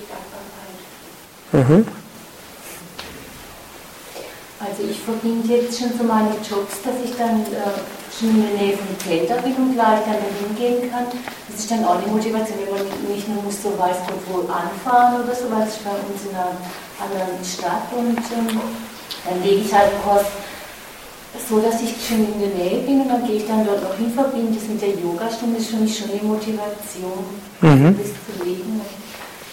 Dankbarkeit. 1.51 1.69
Mhm. 1.69 1.87
Also 4.59 4.83
ich 4.89 4.99
verbinde 4.99 5.47
jetzt 5.47 5.79
schon 5.79 5.91
so 5.97 6.03
meine 6.03 6.35
Jobs, 6.49 6.81
dass 6.83 6.95
ich 7.03 7.17
dann 7.17 7.41
äh, 7.41 8.04
schon 8.17 8.29
in 8.29 8.41
der 8.41 8.57
Nähe 8.57 8.77
von 8.77 8.97
Täter 8.97 9.41
bin 9.41 9.55
und 9.55 9.73
gleich 9.73 9.99
dann 10.05 10.23
hingehen 10.39 10.89
kann. 10.89 11.05
Das 11.49 11.59
ist 11.59 11.71
dann 11.71 11.83
auch 11.85 11.97
eine 11.97 12.07
Motivation, 12.07 12.59
wenn 12.63 12.73
man 12.73 13.13
nicht 13.13 13.27
nur 13.27 13.43
muss 13.43 13.61
so 13.61 13.77
weiß 13.77 13.97
wo 14.27 14.41
anfahren 14.51 15.23
oder 15.23 15.35
so, 15.35 15.51
weil 15.51 15.67
es 15.67 15.75
bei 15.83 15.91
uns 15.91 16.23
in 16.23 16.35
einer 16.35 16.55
anderen 16.99 17.43
Stadt 17.43 17.91
und 17.95 18.17
ähm, 18.17 18.59
dann 19.25 19.43
lege 19.43 19.61
ich 19.61 19.73
halt 19.73 19.91
Kost 20.03 20.31
so, 21.49 21.59
dass 21.59 21.81
ich 21.81 21.91
schon 22.07 22.25
in 22.25 22.39
der 22.39 22.49
Nähe 22.49 22.81
bin 22.83 23.01
und 23.01 23.09
dann 23.09 23.25
gehe 23.25 23.37
ich 23.37 23.47
dann 23.47 23.65
dort 23.65 23.83
auch 23.83 23.95
hin, 23.97 24.11
verbinde 24.11 24.57
das 24.57 24.67
mit 24.67 24.81
der 24.81 24.89
Yogastunde, 24.89 25.57
ist 25.59 25.69
für 25.69 25.77
mich 25.77 25.97
schon 25.97 26.09
eine 26.11 26.23
Motivation, 26.23 27.25
mhm. 27.61 27.97
das 27.97 28.07
zu 28.07 28.43
legen. 28.45 28.81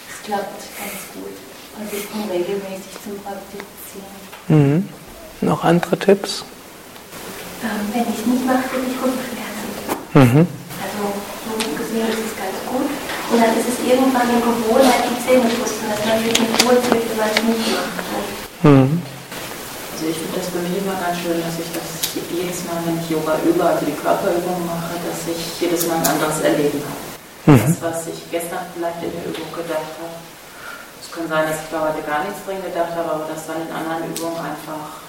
Es 0.09 0.25
klappt 0.25 0.63
ganz 0.79 1.03
gut. 1.13 1.35
Also 1.77 1.97
ich 1.97 2.09
komme 2.09 2.31
regelmäßig 2.31 2.93
zum 3.03 3.19
Praktizieren. 3.19 4.07
Mhm. 4.47 4.89
Noch 5.41 5.63
andere 5.63 5.97
Tipps? 5.97 6.45
Ähm, 7.63 7.87
wenn 7.95 8.03
ich 8.11 8.19
nicht 8.27 8.43
mache, 8.43 8.67
bin 8.75 8.91
ich 8.91 8.99
Rückenschmerzen. 8.99 9.71
Mhm. 10.19 10.43
Also 10.83 11.03
so 11.47 11.55
gesehen 11.79 12.11
ist 12.11 12.27
es 12.27 12.35
ganz 12.35 12.59
gut. 12.67 12.91
Und 12.91 13.37
dann 13.39 13.55
ist 13.55 13.71
es 13.71 13.79
irgendwann 13.79 14.27
eine 14.27 14.43
Gewohnheit, 14.43 15.07
die 15.07 15.15
Zähne 15.23 15.47
putzen, 15.47 15.87
dass 15.87 16.03
man 16.03 16.19
sich 16.19 16.35
nicht 16.35 16.59
wohlfühlt, 16.59 17.07
wenn 17.07 17.19
man 17.23 17.31
es 17.31 17.39
nicht 17.39 17.71
macht. 17.71 18.03
Mhm. 18.67 18.99
Also 18.99 20.03
ich 20.11 20.17
finde 20.19 20.35
das 20.35 20.51
für 20.51 20.59
mich 20.59 20.75
immer 20.75 20.99
ganz 20.99 21.15
schön, 21.23 21.39
dass 21.39 21.55
ich 21.55 21.71
das 21.71 21.87
jedes 22.35 22.67
Mal, 22.67 22.83
wenn 22.83 22.99
ich 22.99 23.07
Yoga 23.07 23.39
übe, 23.47 23.63
also 23.63 23.87
die 23.87 23.95
Körperübung 23.95 24.67
mache, 24.67 24.99
dass 24.99 25.23
ich 25.31 25.39
jedes 25.63 25.87
Mal 25.87 26.03
ein 26.03 26.19
anderes 26.19 26.43
Erleben 26.43 26.83
habe. 26.83 27.03
Mhm. 27.47 27.63
Das, 27.63 27.79
was 27.79 28.11
ich 28.11 28.19
gestern 28.27 28.67
vielleicht 28.75 28.99
in 29.07 29.15
der 29.15 29.23
Übung 29.31 29.47
gedacht 29.55 29.95
habe. 30.03 30.19
Es 30.99 31.07
kann 31.07 31.31
sein, 31.31 31.47
dass 31.47 31.63
ich 31.63 31.71
da 31.71 31.87
heute 31.87 32.03
gar 32.03 32.27
nichts 32.27 32.43
drin 32.43 32.59
gedacht 32.59 32.91
habe, 32.91 33.07
aber 33.07 33.23
dass 33.31 33.47
dann 33.47 33.63
in 33.63 33.71
anderen 33.71 34.03
Übungen 34.11 34.43
einfach 34.43 34.99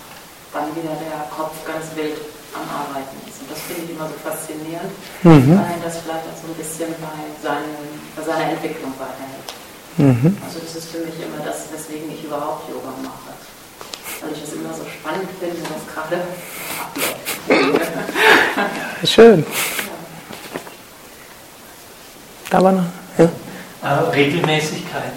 dann 0.54 0.70
wieder 0.78 0.94
der 1.02 1.26
Kopf 1.34 1.58
ganz 1.66 1.90
wild 1.98 2.14
am 2.54 2.66
Arbeiten 2.70 3.18
ist. 3.26 3.42
Und 3.42 3.50
das 3.50 3.60
finde 3.66 3.84
ich 3.84 3.90
immer 3.90 4.08
so 4.08 4.16
faszinierend, 4.22 4.94
mhm. 5.22 5.58
weil 5.58 5.78
das 5.82 5.98
vielleicht 6.00 6.26
auch 6.30 6.38
so 6.38 6.46
ein 6.48 6.56
bisschen 6.56 6.90
bei, 7.02 7.18
seinen, 7.42 7.74
bei 8.14 8.22
seiner 8.22 8.54
Entwicklung 8.54 8.94
weiterhilft. 8.96 9.54
Mhm. 9.98 10.36
Also 10.42 10.58
das 10.58 10.74
ist 10.74 10.90
für 10.90 10.98
mich 10.98 11.14
immer 11.18 11.42
das, 11.44 11.70
weswegen 11.70 12.10
ich 12.10 12.24
überhaupt 12.24 12.68
Yoga 12.70 12.94
mache. 13.02 13.34
Weil 14.22 14.32
ich 14.32 14.40
das 14.40 14.52
immer 14.54 14.72
so 14.72 14.82
spannend 14.86 15.28
finde, 15.38 15.62
was 15.70 15.82
gerade 15.92 16.22
abläuft. 16.80 17.34
ja, 19.02 19.06
schön. 19.06 19.40
Ja. 19.40 19.94
Da 22.50 22.62
war 22.62 22.72
noch. 22.72 22.84
Ja. 23.18 23.28
Also 23.82 24.10
Regelmäßigkeit. 24.10 25.12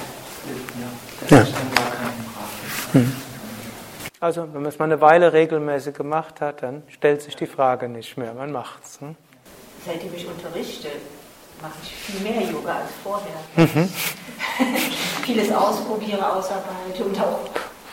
Ja. 0.79 1.38
Das 1.38 1.48
ist 1.48 1.56
dann 1.56 1.75
gar 1.75 1.91
keine 1.91 2.12
Frage. 2.34 3.06
Mhm. 3.06 3.15
Also, 4.19 4.41
wenn 4.51 4.63
man 4.63 4.65
es 4.65 4.79
mal 4.79 4.86
eine 4.86 5.00
Weile 5.00 5.31
regelmäßig 5.31 5.93
gemacht 5.93 6.41
hat, 6.41 6.63
dann 6.63 6.81
stellt 6.89 7.21
sich 7.21 7.36
die 7.36 7.45
Frage 7.45 7.88
nicht 7.88 8.17
mehr, 8.17 8.33
man 8.33 8.51
macht 8.51 8.83
es. 8.83 9.00
Hm? 9.00 9.15
Seitdem 9.86 10.12
ich 10.15 10.25
unterrichte, 10.25 10.88
mache 11.62 11.77
ich 11.83 11.93
viel 11.93 12.21
mehr 12.21 12.41
Yoga 12.41 12.77
als 12.77 12.89
vorher. 13.03 13.38
Mhm. 13.55 13.88
Vieles 15.24 15.51
ausprobiere, 15.51 16.33
ausarbeite 16.33 17.03
und 17.03 17.19
auch 17.19 17.41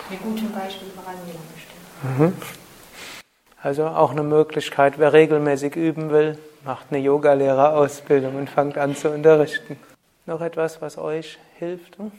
mit 0.09 0.23
gutem 0.23 0.51
Beispiel 0.53 0.89
vorangehen 0.95 1.39
möchte. 1.53 2.23
Mhm. 2.23 2.37
Also 3.61 3.87
auch 3.87 4.13
eine 4.13 4.23
Möglichkeit, 4.23 4.99
wer 4.99 5.13
regelmäßig 5.13 5.77
üben 5.77 6.11
will, 6.11 6.39
macht 6.65 6.87
eine 6.91 7.01
Yogalehrerausbildung 7.01 8.35
und 8.37 8.49
fängt 8.49 8.79
an 8.79 8.97
zu 8.97 9.11
unterrichten. 9.11 9.79
Noch 10.25 10.41
etwas, 10.41 10.81
was 10.81 10.97
euch 10.97 11.39
hilft? 11.59 11.99
Hm? 11.99 12.13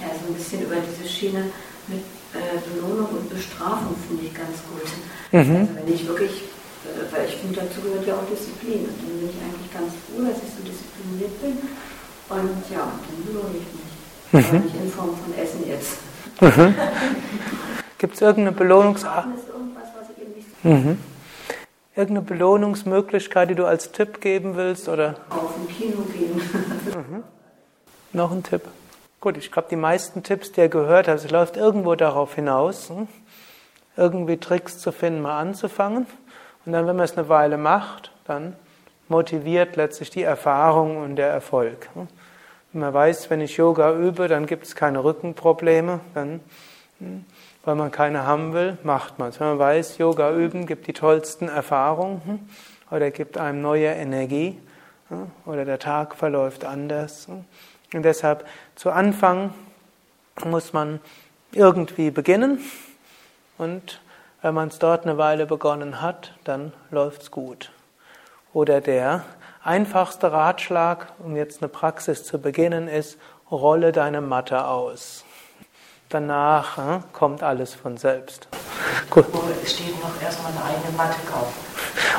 Ja, 0.00 0.08
also 0.08 0.26
ein 0.26 0.34
bisschen 0.34 0.62
über 0.62 0.76
diese 0.76 1.08
Schiene 1.08 1.52
mit 1.90 2.04
äh, 2.32 2.58
Belohnung 2.62 3.08
und 3.10 3.28
Bestrafung, 3.28 3.96
finde 4.06 4.24
ich 4.26 4.34
ganz 4.34 4.62
gut. 4.70 4.86
Mhm. 5.32 5.56
Also 5.56 5.74
wenn 5.74 5.94
ich 5.94 6.06
wirklich, 6.06 6.30
äh, 6.86 7.10
weil 7.10 7.26
ich 7.28 7.36
finde, 7.36 7.60
dazu 7.60 7.80
gehört 7.82 8.06
ja 8.06 8.14
auch 8.14 8.26
Disziplin. 8.30 8.86
Und 8.86 8.96
dann 9.02 9.18
bin 9.18 9.28
ich 9.28 9.36
eigentlich 9.42 9.72
ganz 9.74 9.92
froh, 10.06 10.22
dass 10.22 10.38
ich 10.38 10.50
so 10.54 10.62
diszipliniert 10.62 11.34
bin. 11.42 11.58
Und 12.30 12.62
ja, 12.70 12.86
dann 12.86 13.18
belohne 13.26 13.58
ich 13.58 13.66
mich. 13.74 13.90
Mhm. 14.32 14.56
Aber 14.56 14.64
nicht 14.64 14.76
in 14.76 14.90
Form 14.90 15.10
von 15.18 15.34
Essen 15.34 15.66
jetzt. 15.66 15.98
Mhm. 16.40 16.74
Gibt 17.98 18.14
es 18.14 18.20
irgendeine 18.22 18.56
Belohnungsart? 18.56 19.26
Mhm. 20.62 20.98
Irgendeine 21.96 22.22
Belohnungsmöglichkeit, 22.26 23.50
die 23.50 23.54
du 23.54 23.66
als 23.66 23.92
Tipp 23.92 24.20
geben 24.20 24.56
willst? 24.56 24.88
Oder? 24.88 25.16
Auf 25.28 25.56
ein 25.56 25.68
Kino 25.68 26.02
gehen. 26.04 26.36
mhm. 26.36 27.24
Noch 28.12 28.30
ein 28.30 28.42
Tipp. 28.42 28.62
Gut, 29.20 29.36
ich 29.36 29.52
glaube, 29.52 29.68
die 29.70 29.76
meisten 29.76 30.22
Tipps, 30.22 30.50
die 30.52 30.62
ihr 30.62 30.70
gehört 30.70 31.06
habt, 31.06 31.22
es 31.22 31.30
läuft 31.30 31.58
irgendwo 31.58 31.94
darauf 31.94 32.36
hinaus, 32.36 32.88
hm? 32.88 33.06
irgendwie 33.94 34.38
Tricks 34.38 34.78
zu 34.78 34.92
finden, 34.92 35.20
mal 35.20 35.38
anzufangen. 35.38 36.06
Und 36.64 36.72
dann, 36.72 36.86
wenn 36.86 36.96
man 36.96 37.04
es 37.04 37.18
eine 37.18 37.28
Weile 37.28 37.58
macht, 37.58 38.12
dann 38.24 38.56
motiviert 39.08 39.76
letztlich 39.76 40.08
die 40.08 40.22
Erfahrung 40.22 40.96
und 40.96 41.16
der 41.16 41.28
Erfolg. 41.28 41.90
Hm? 41.92 42.08
Wenn 42.72 42.80
man 42.80 42.94
weiß, 42.94 43.28
wenn 43.28 43.42
ich 43.42 43.58
Yoga 43.58 43.92
übe, 43.92 44.26
dann 44.26 44.46
gibt 44.46 44.64
es 44.64 44.74
keine 44.74 45.04
Rückenprobleme, 45.04 46.00
dann, 46.14 46.40
hm, 46.98 47.26
weil 47.66 47.74
man 47.74 47.90
keine 47.90 48.24
haben 48.24 48.54
will, 48.54 48.78
macht 48.84 49.18
man 49.18 49.28
es. 49.28 49.38
Wenn 49.38 49.48
man 49.48 49.58
weiß, 49.58 49.98
Yoga 49.98 50.32
üben 50.32 50.64
gibt 50.64 50.86
die 50.86 50.94
tollsten 50.94 51.48
Erfahrungen 51.48 52.48
oder 52.90 53.10
gibt 53.10 53.36
einem 53.36 53.60
neue 53.60 53.88
Energie 53.88 54.58
oder 55.44 55.66
der 55.66 55.78
Tag 55.78 56.14
verläuft 56.14 56.64
anders. 56.64 57.28
Und 57.92 58.02
deshalb 58.02 58.46
zu 58.76 58.90
Anfang 58.90 59.52
muss 60.44 60.72
man 60.72 61.00
irgendwie 61.52 62.10
beginnen 62.10 62.60
und 63.58 64.00
wenn 64.42 64.54
man 64.54 64.68
es 64.68 64.78
dort 64.78 65.04
eine 65.04 65.18
Weile 65.18 65.44
begonnen 65.44 66.00
hat, 66.00 66.32
dann 66.44 66.72
läuft 66.90 67.22
es 67.22 67.30
gut. 67.30 67.70
Oder 68.52 68.80
der 68.80 69.24
einfachste 69.62 70.32
Ratschlag, 70.32 71.08
um 71.18 71.36
jetzt 71.36 71.62
eine 71.62 71.68
Praxis 71.68 72.24
zu 72.24 72.40
beginnen, 72.40 72.88
ist, 72.88 73.18
rolle 73.50 73.92
deine 73.92 74.20
Matte 74.20 74.64
aus. 74.64 75.24
Danach 76.08 76.78
äh, 76.78 77.00
kommt 77.12 77.42
alles 77.42 77.74
von 77.74 77.96
selbst. 77.96 78.48
Gut. 79.10 79.26
Es 79.62 79.74
steht 79.74 80.00
noch 80.00 80.20
erstmal 80.20 80.52
eine 80.52 80.64
eigene 80.64 80.96
Matte 80.96 81.20
kaufen. 81.30 81.54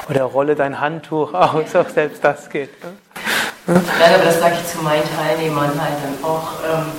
Oder 0.10 0.24
rolle 0.24 0.56
dein 0.56 0.80
Handtuch 0.80 1.34
aus, 1.34 1.76
auch 1.76 1.90
selbst 1.90 2.24
das 2.24 2.50
geht. 2.50 2.84
Ne? 2.84 2.94
Nein, 3.68 4.16
aber 4.16 4.26
das 4.26 4.40
sage 4.40 4.56
ich 4.62 4.72
zu 4.72 4.84
meinen 4.84 5.04
Teilnehmern 5.16 5.70
halt 5.80 5.98
dann 6.02 6.18
auch 6.28 6.50
ähm, 6.66 6.92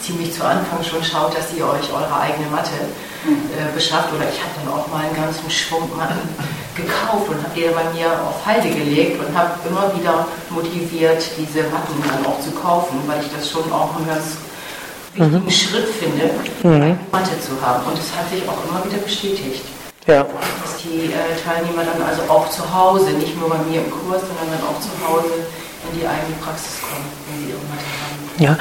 ziemlich 0.00 0.32
zu 0.32 0.44
Anfang 0.44 0.82
schon, 0.82 1.04
schaut, 1.04 1.36
dass 1.36 1.52
ihr 1.56 1.66
euch 1.66 1.92
eure 1.92 2.14
eigene 2.20 2.48
Matte 2.48 2.72
äh, 3.24 3.72
beschafft. 3.74 4.12
Oder 4.12 4.24
ich 4.28 4.40
habe 4.40 4.52
dann 4.60 4.72
auch 4.72 4.88
mal 4.88 5.04
einen 5.04 5.16
ganzen 5.16 5.48
Schwung 5.50 5.88
Matten 5.96 6.28
gekauft 6.76 7.28
und 7.28 7.36
habe 7.36 7.54
die 7.54 7.68
bei 7.68 7.84
mir 7.92 8.12
auf 8.20 8.44
Halde 8.44 8.68
gelegt 8.68 9.20
und 9.20 9.36
habe 9.36 9.52
immer 9.68 9.92
wieder 9.96 10.26
motiviert, 10.50 11.22
diese 11.36 11.68
Matten 11.68 11.96
dann 12.00 12.26
auch 12.26 12.40
zu 12.40 12.50
kaufen, 12.52 13.00
weil 13.06 13.20
ich 13.20 13.30
das 13.32 13.48
schon 13.50 13.70
auch 13.72 13.96
einen 13.96 14.08
ganz 14.08 14.36
wichtigen 15.14 15.44
mhm. 15.44 15.50
Schritt 15.50 15.88
finde, 15.88 16.30
mhm. 16.62 16.82
eine 16.82 16.98
Matte 17.12 17.38
zu 17.40 17.52
haben. 17.60 17.84
Und 17.86 17.98
es 17.98 18.08
hat 18.16 18.28
sich 18.30 18.42
auch 18.48 18.58
immer 18.68 18.84
wieder 18.84 19.00
bestätigt. 19.02 19.62
Ja. 20.06 20.24
Dass 20.24 20.76
die 20.84 21.12
äh, 21.12 21.32
Teilnehmer 21.40 21.80
dann 21.84 22.02
also 22.02 22.22
auch 22.28 22.50
zu 22.50 22.60
Hause, 22.74 23.10
nicht 23.12 23.40
nur 23.40 23.48
bei 23.48 23.58
mir 23.70 23.80
im 23.80 23.90
Kurs, 23.90 24.20
sondern 24.20 24.52
dann 24.52 24.68
auch 24.68 24.76
zu 24.80 24.92
Hause 25.00 25.48
in 25.94 26.00
die 26.00 26.06
eigene 26.06 26.34
Praxis 26.42 26.80
kommen, 26.82 27.04
wenn 27.28 27.46
sie 27.46 27.52
irgendwas 27.52 27.78
haben. 27.78 28.14
Ja, 28.38 28.58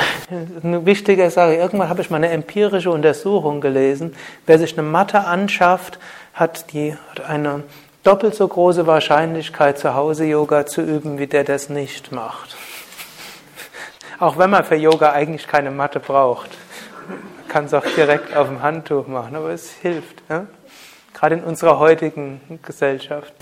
eine 0.64 0.86
wichtige 0.86 1.30
Sache. 1.30 1.56
Irgendwann 1.56 1.90
habe 1.90 2.02
ich 2.02 2.10
mal 2.10 2.18
eine 2.18 2.30
empirische 2.30 2.92
Untersuchung 2.92 3.60
gelesen. 3.60 4.16
Wer 4.46 4.60
sich 4.60 4.78
eine 4.78 4.88
Matte 4.88 5.26
anschafft, 5.26 6.00
hat, 6.34 6.72
die, 6.74 6.96
hat 7.10 7.26
eine 7.28 7.64
doppelt 8.04 8.36
so 8.36 8.48
große 8.48 8.86
Wahrscheinlichkeit, 8.86 9.80
zu 9.80 9.96
Hause 9.96 10.26
Yoga 10.26 10.66
zu 10.66 10.82
üben, 10.82 11.18
wie 11.18 11.28
der 11.28 11.44
das 11.44 11.70
nicht 11.70 12.12
macht. 12.12 12.56
Auch 14.20 14.38
wenn 14.38 14.52
man 14.52 14.64
für 14.64 14.76
Yoga 14.76 15.12
eigentlich 15.12 15.48
keine 15.48 15.72
Matte 15.72 16.00
braucht. 16.00 16.50
Man 17.08 17.48
kann 17.48 17.66
es 17.66 17.74
auch 17.74 17.86
direkt 17.96 18.36
auf 18.36 18.48
dem 18.48 18.62
Handtuch 18.62 19.08
machen, 19.08 19.36
aber 19.36 19.50
es 19.50 19.72
hilft. 19.82 20.22
Ja? 20.30 20.46
Gerade 21.14 21.36
in 21.36 21.44
unserer 21.44 21.80
heutigen 21.80 22.42
Gesellschaft. 22.62 23.34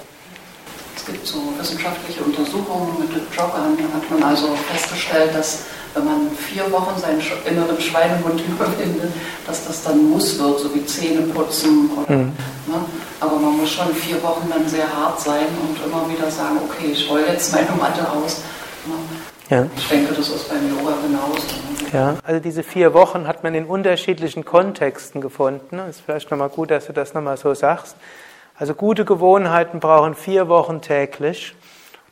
Es 1.02 1.08
gibt 1.08 1.26
so 1.26 1.40
wissenschaftliche 1.58 2.22
Untersuchungen 2.22 3.00
mit 3.00 3.10
Joggern. 3.10 3.76
Da 3.76 3.98
hat 3.98 4.12
man 4.12 4.22
also 4.22 4.56
festgestellt, 4.72 5.34
dass 5.34 5.64
wenn 5.96 6.06
man 6.06 6.30
vier 6.38 6.72
Wochen 6.72 7.00
seinen 7.00 7.20
inneren 7.44 7.82
Schweinehund 7.82 8.40
überwindet, 8.48 9.12
dass 9.48 9.66
das 9.66 9.84
dann 9.84 10.12
muss 10.12 10.38
wird, 10.38 10.60
so 10.60 10.76
wie 10.76 10.86
Zähne 10.86 11.24
putzen. 11.24 11.90
Oder, 11.90 12.18
mhm. 12.18 12.34
ne? 12.68 12.86
Aber 13.20 13.38
man 13.38 13.58
muss 13.58 13.72
schon 13.72 13.92
vier 13.96 14.22
Wochen 14.22 14.48
dann 14.48 14.70
sehr 14.70 14.86
hart 14.96 15.20
sein 15.20 15.48
und 15.68 15.84
immer 15.84 16.08
wieder 16.08 16.30
sagen, 16.30 16.60
okay, 16.64 16.92
ich 16.92 17.10
roll 17.10 17.22
jetzt 17.28 17.52
meine 17.52 17.72
Matte 17.72 18.08
aus. 18.08 18.42
Ne? 18.86 19.58
Ja. 19.58 19.66
Ich 19.76 19.88
denke, 19.88 20.14
das 20.14 20.30
ist 20.30 20.50
beim 20.50 20.70
Yoga 20.70 20.94
genauso. 21.02 21.34
Ne? 21.34 21.90
Ja, 21.92 22.16
also 22.24 22.40
diese 22.40 22.62
vier 22.62 22.94
Wochen 22.94 23.28
hat 23.28 23.44
man 23.44 23.56
in 23.56 23.66
unterschiedlichen 23.66 24.46
Kontexten 24.46 25.20
gefunden. 25.20 25.80
Es 25.80 25.98
ist 25.98 26.06
vielleicht 26.06 26.30
nochmal 26.30 26.50
gut, 26.50 26.70
dass 26.70 26.86
du 26.86 26.94
das 26.94 27.16
nochmal 27.16 27.38
so 27.38 27.56
sagst. 27.56 27.96
Also 28.62 28.76
gute 28.76 29.06
Gewohnheiten 29.06 29.80
brauchen 29.80 30.14
vier 30.14 30.48
Wochen 30.48 30.82
täglich 30.82 31.56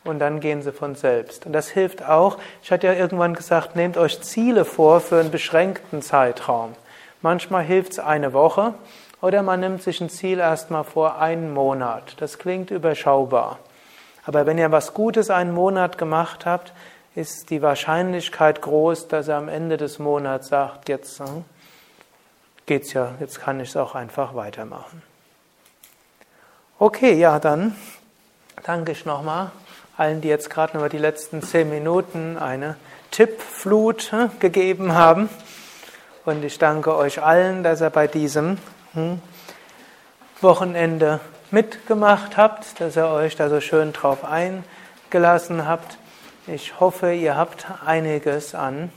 und 0.04 0.18
dann 0.18 0.40
gehen 0.40 0.64
sie 0.64 0.72
von 0.72 0.96
selbst. 0.96 1.46
Und 1.46 1.54
das 1.54 1.70
hilft 1.70 2.04
auch. 2.04 2.40
Ich 2.64 2.72
hatte 2.72 2.88
ja 2.88 2.94
irgendwann 2.94 3.36
gesagt, 3.36 3.76
nehmt 3.76 3.98
euch 3.98 4.20
Ziele 4.22 4.66
vor 4.66 5.00
für 5.00 5.20
einen 5.20 5.30
beschränkten 5.30 6.02
Zeitraum. 6.02 6.74
Manchmal 7.22 7.64
hilft 7.64 7.92
es 7.92 8.00
eine 8.00 8.34
Woche 8.34 8.74
oder 9.22 9.44
man 9.44 9.60
nimmt 9.60 9.84
sich 9.84 10.02
ein 10.02 10.10
Ziel 10.10 10.40
erstmal 10.40 10.86
vor 10.86 11.20
einen 11.20 11.54
Monat. 11.54 12.16
Das 12.18 12.40
klingt 12.40 12.72
überschaubar. 12.72 13.60
Aber 14.26 14.48
wenn 14.48 14.58
ihr 14.58 14.72
was 14.72 14.96
Gutes 14.96 15.30
einen 15.30 15.54
Monat 15.54 16.00
gemacht 16.00 16.48
habt, 16.48 16.74
ist 17.14 17.52
die 17.52 17.62
Wahrscheinlichkeit 17.62 18.64
groß, 18.64 19.08
dass 19.08 19.28
er 19.28 19.38
am 19.38 19.50
Ende 19.50 19.78
des 19.78 20.00
Monats 20.00 20.48
sagt, 20.48 20.90
jetzt 20.90 21.20
hm, 21.20 21.46
geht's 22.66 22.94
ja, 22.94 23.12
jetzt 23.20 23.40
kann 23.40 23.60
ich 23.60 23.70
es 23.70 23.78
auch 23.78 23.94
einfach 23.94 24.34
weitermachen. 24.34 25.04
Okay, 26.82 27.16
ja, 27.16 27.40
dann 27.40 27.76
danke 28.64 28.94
ich 28.94 29.04
nochmal 29.04 29.52
allen, 29.98 30.22
die 30.22 30.30
jetzt 30.30 30.50
gerade 30.50 30.78
über 30.78 30.88
die 30.88 30.98
letzten 30.98 31.44
zehn 31.44 31.70
Minuten 31.70 32.38
eine 32.38 32.78
Tippflut 33.12 34.14
hm, 34.14 34.32
gegeben 34.40 34.94
haben. 34.94 35.28
Und 36.24 36.42
ich 36.42 36.58
danke 36.58 36.96
euch 36.96 37.22
allen, 37.22 37.64
dass 37.64 37.82
ihr 37.82 37.90
bei 37.90 38.08
diesem 38.08 38.60
hm, 38.94 39.22
Wochenende 40.40 41.20
mitgemacht 41.52 42.38
habt, 42.38 42.80
dass 42.80 42.96
ihr 42.96 43.10
euch 43.10 43.36
da 43.36 43.50
so 43.50 43.60
schön 43.60 43.92
drauf 43.92 44.20
eingelassen 44.24 45.68
habt. 45.68 45.98
Ich 46.48 46.80
hoffe, 46.80 47.12
ihr 47.12 47.36
habt 47.36 47.68
einiges 47.86 48.56
an 48.56 48.90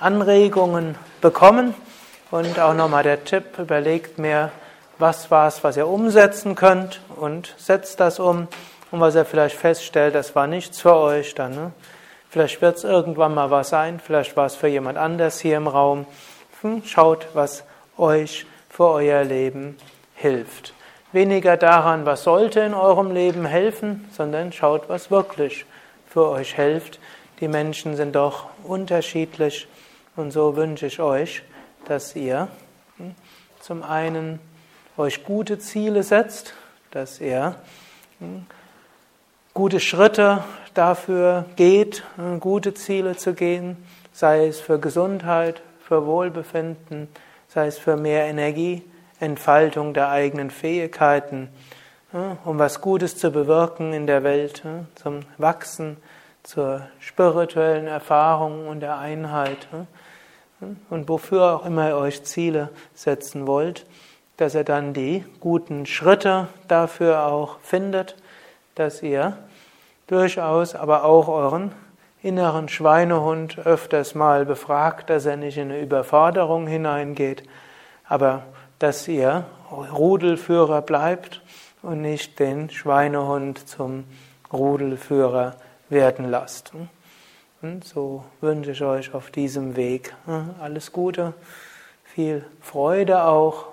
Anregungen 0.00 0.94
bekommen. 1.20 1.74
Und 2.30 2.58
auch 2.58 2.72
nochmal 2.72 3.02
der 3.02 3.22
Tipp, 3.26 3.58
überlegt 3.58 4.18
mir, 4.18 4.50
was 4.98 5.30
war 5.30 5.48
es, 5.48 5.62
was 5.62 5.76
ihr 5.76 5.86
umsetzen 5.86 6.54
könnt 6.54 7.00
und 7.16 7.54
setzt 7.56 8.00
das 8.00 8.18
um. 8.18 8.48
Und 8.90 9.00
was 9.00 9.14
ihr 9.14 9.24
vielleicht 9.24 9.56
feststellt, 9.56 10.14
das 10.14 10.34
war 10.34 10.46
nichts 10.46 10.80
für 10.80 10.94
euch, 10.94 11.34
dann 11.34 11.54
ne? 11.54 11.72
vielleicht 12.30 12.62
wird 12.62 12.78
es 12.78 12.84
irgendwann 12.84 13.34
mal 13.34 13.50
was 13.50 13.68
sein, 13.68 14.00
vielleicht 14.00 14.36
war 14.36 14.46
es 14.46 14.56
für 14.56 14.68
jemand 14.68 14.96
anders 14.96 15.40
hier 15.40 15.58
im 15.58 15.66
Raum. 15.66 16.06
Hm, 16.62 16.82
schaut, 16.84 17.28
was 17.34 17.64
euch 17.98 18.46
für 18.70 18.88
euer 18.88 19.24
Leben 19.24 19.76
hilft. 20.14 20.72
Weniger 21.12 21.56
daran, 21.56 22.06
was 22.06 22.24
sollte 22.24 22.60
in 22.60 22.74
eurem 22.74 23.12
Leben 23.12 23.46
helfen, 23.46 24.08
sondern 24.12 24.52
schaut, 24.52 24.88
was 24.88 25.10
wirklich 25.10 25.64
für 26.06 26.28
euch 26.28 26.54
hilft. 26.54 26.98
Die 27.40 27.48
Menschen 27.48 27.96
sind 27.96 28.16
doch 28.16 28.46
unterschiedlich 28.64 29.68
und 30.16 30.32
so 30.32 30.56
wünsche 30.56 30.86
ich 30.86 31.00
euch, 31.00 31.42
dass 31.84 32.16
ihr 32.16 32.48
hm, 32.96 33.14
zum 33.60 33.82
einen 33.82 34.40
euch 34.98 35.24
gute 35.24 35.58
Ziele 35.58 36.02
setzt, 36.02 36.54
dass 36.90 37.20
ihr 37.20 37.54
hm, 38.18 38.46
gute 39.54 39.80
Schritte 39.80 40.42
dafür 40.74 41.44
geht, 41.56 42.02
hm, 42.16 42.40
gute 42.40 42.74
Ziele 42.74 43.16
zu 43.16 43.32
gehen, 43.32 43.76
sei 44.12 44.46
es 44.48 44.60
für 44.60 44.80
Gesundheit, 44.80 45.62
für 45.80 46.04
Wohlbefinden, 46.04 47.08
sei 47.46 47.68
es 47.68 47.78
für 47.78 47.96
mehr 47.96 48.24
Energie, 48.24 48.82
Entfaltung 49.20 49.94
der 49.94 50.10
eigenen 50.10 50.50
Fähigkeiten, 50.50 51.48
hm, 52.10 52.38
um 52.44 52.58
was 52.58 52.80
Gutes 52.80 53.16
zu 53.16 53.30
bewirken 53.30 53.92
in 53.92 54.06
der 54.08 54.24
Welt, 54.24 54.64
zum 54.96 55.20
Wachsen, 55.36 55.96
zur 56.42 56.88
spirituellen 56.98 57.86
Erfahrung 57.86 58.66
und 58.66 58.80
der 58.80 58.98
Einheit. 58.98 59.68
Und 60.90 61.08
wofür 61.08 61.54
auch 61.54 61.66
immer 61.66 61.88
ihr 61.88 61.96
euch 61.96 62.24
Ziele 62.24 62.70
setzen 62.94 63.46
wollt 63.46 63.86
dass 64.38 64.54
er 64.54 64.64
dann 64.64 64.94
die 64.94 65.24
guten 65.40 65.84
Schritte 65.84 66.48
dafür 66.66 67.26
auch 67.26 67.58
findet, 67.60 68.16
dass 68.74 69.02
ihr 69.02 69.36
durchaus 70.06 70.74
aber 70.74 71.04
auch 71.04 71.28
euren 71.28 71.72
inneren 72.22 72.68
Schweinehund 72.68 73.58
öfters 73.58 74.14
mal 74.14 74.44
befragt, 74.44 75.10
dass 75.10 75.26
er 75.26 75.36
nicht 75.36 75.58
in 75.58 75.70
eine 75.70 75.80
Überforderung 75.80 76.66
hineingeht, 76.66 77.42
aber 78.08 78.44
dass 78.78 79.06
ihr 79.06 79.44
Rudelführer 79.70 80.82
bleibt 80.82 81.42
und 81.82 82.00
nicht 82.00 82.38
den 82.38 82.70
Schweinehund 82.70 83.68
zum 83.68 84.04
Rudelführer 84.52 85.56
werden 85.88 86.30
lasst. 86.30 86.72
Und 87.60 87.84
so 87.84 88.24
wünsche 88.40 88.70
ich 88.70 88.82
euch 88.82 89.14
auf 89.14 89.30
diesem 89.30 89.74
Weg 89.74 90.14
alles 90.60 90.92
Gute, 90.92 91.34
viel 92.04 92.44
Freude 92.60 93.24
auch. 93.24 93.66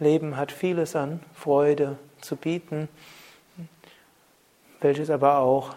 Leben 0.00 0.36
hat 0.36 0.52
vieles 0.52 0.94
an 0.96 1.20
Freude 1.34 1.98
zu 2.20 2.36
bieten, 2.36 2.88
welches 4.80 5.10
aber 5.10 5.38
auch 5.38 5.74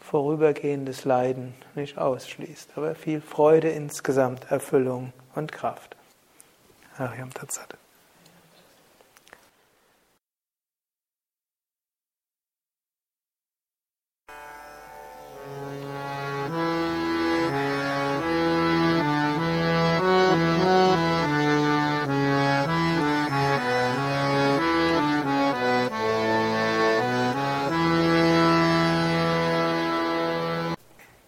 vorübergehendes 0.00 1.04
Leiden 1.04 1.54
nicht 1.74 1.98
ausschließt, 1.98 2.70
aber 2.76 2.94
viel 2.94 3.20
Freude 3.20 3.70
insgesamt, 3.70 4.50
Erfüllung 4.50 5.12
und 5.34 5.50
Kraft. 5.50 5.96
Ariam 6.96 7.32
Tatsat. 7.34 7.76